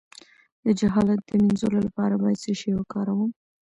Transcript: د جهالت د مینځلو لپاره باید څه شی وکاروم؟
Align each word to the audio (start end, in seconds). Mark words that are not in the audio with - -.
د 0.63 0.65
جهالت 0.79 1.19
د 1.25 1.29
مینځلو 1.41 1.79
لپاره 1.87 2.13
باید 2.21 2.41
څه 2.43 2.51
شی 2.59 2.71
وکاروم؟ 2.75 3.31